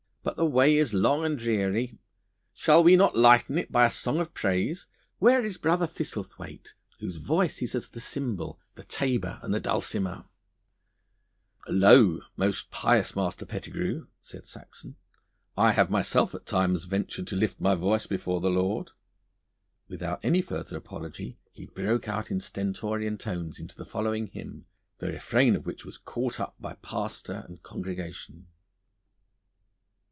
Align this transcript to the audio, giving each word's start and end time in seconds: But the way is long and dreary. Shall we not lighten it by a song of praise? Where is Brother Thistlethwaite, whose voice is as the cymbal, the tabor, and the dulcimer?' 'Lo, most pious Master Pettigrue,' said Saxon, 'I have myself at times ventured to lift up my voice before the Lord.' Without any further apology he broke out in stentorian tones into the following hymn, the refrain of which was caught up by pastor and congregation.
But 0.23 0.35
the 0.37 0.45
way 0.45 0.77
is 0.77 0.93
long 0.93 1.25
and 1.25 1.35
dreary. 1.37 1.97
Shall 2.53 2.83
we 2.83 2.95
not 2.95 3.17
lighten 3.17 3.57
it 3.57 3.71
by 3.71 3.87
a 3.87 3.91
song 3.91 4.19
of 4.19 4.35
praise? 4.35 4.85
Where 5.17 5.43
is 5.43 5.57
Brother 5.57 5.87
Thistlethwaite, 5.87 6.75
whose 6.99 7.17
voice 7.17 7.63
is 7.63 7.73
as 7.73 7.89
the 7.89 7.99
cymbal, 7.99 8.59
the 8.75 8.83
tabor, 8.83 9.39
and 9.41 9.51
the 9.51 9.59
dulcimer?' 9.59 10.25
'Lo, 11.67 12.19
most 12.35 12.69
pious 12.69 13.15
Master 13.15 13.47
Pettigrue,' 13.47 14.05
said 14.21 14.45
Saxon, 14.45 14.95
'I 15.57 15.71
have 15.71 15.89
myself 15.89 16.35
at 16.35 16.45
times 16.45 16.83
ventured 16.85 17.25
to 17.25 17.35
lift 17.35 17.55
up 17.57 17.61
my 17.61 17.73
voice 17.73 18.05
before 18.05 18.41
the 18.41 18.51
Lord.' 18.51 18.91
Without 19.87 20.19
any 20.21 20.43
further 20.43 20.77
apology 20.77 21.39
he 21.51 21.65
broke 21.65 22.07
out 22.07 22.29
in 22.29 22.39
stentorian 22.39 23.17
tones 23.17 23.59
into 23.59 23.75
the 23.75 23.85
following 23.87 24.27
hymn, 24.27 24.67
the 24.99 25.07
refrain 25.07 25.55
of 25.55 25.65
which 25.65 25.83
was 25.83 25.97
caught 25.97 26.39
up 26.39 26.53
by 26.59 26.73
pastor 26.83 27.43
and 27.47 27.63
congregation. 27.63 28.45